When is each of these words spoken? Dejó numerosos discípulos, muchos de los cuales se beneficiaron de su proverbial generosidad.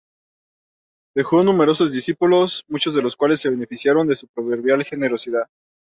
Dejó 1.15 1.43
numerosos 1.43 1.91
discípulos, 1.91 2.63
muchos 2.67 2.95
de 2.95 3.03
los 3.03 3.15
cuales 3.15 3.39
se 3.39 3.51
beneficiaron 3.51 4.07
de 4.07 4.15
su 4.15 4.27
proverbial 4.29 4.83
generosidad. 4.83 5.45